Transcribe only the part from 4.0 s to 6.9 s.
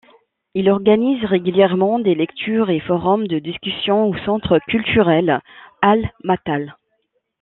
au Centre Culturel Al-Matal.